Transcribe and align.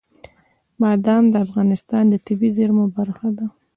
بادام 0.81 1.23
د 1.29 1.35
افغانستان 1.45 2.03
د 2.09 2.15
طبیعي 2.25 2.53
زیرمو 2.57 2.85
برخه 2.97 3.27
ده. 3.37 3.45